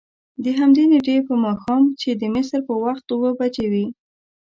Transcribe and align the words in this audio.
د 0.43 0.45
همدې 0.59 0.83
نېټې 0.91 1.15
په 1.27 1.33
ماښام 1.45 1.83
چې 2.01 2.09
د 2.21 2.23
مصر 2.35 2.59
په 2.67 2.73
وخت 2.83 3.05
اوه 3.15 3.29
بجې 3.39 3.65
وې. 3.71 3.85